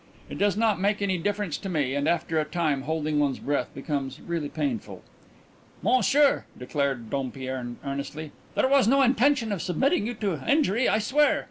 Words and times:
"It 0.31 0.39
does 0.39 0.57
not 0.57 0.81
make 0.81 0.99
any 0.99 1.19
difference 1.19 1.59
to 1.59 1.69
me, 1.69 1.93
and 1.93 2.07
after 2.09 2.39
a 2.39 2.43
time 2.43 2.81
holding 2.81 3.19
one's 3.19 3.37
breath 3.37 3.71
becomes 3.75 4.19
really 4.19 4.49
painful." 4.49 5.03
"Monsieur," 5.83 6.45
declared 6.57 7.11
Dompierre 7.11 7.63
earnestly, 7.85 8.31
"there 8.55 8.67
was 8.67 8.87
no 8.87 9.03
intention 9.03 9.51
of 9.51 9.61
submitting 9.61 10.07
you 10.07 10.15
to 10.15 10.41
injury, 10.51 10.89
I 10.89 10.97
swear. 10.97 11.39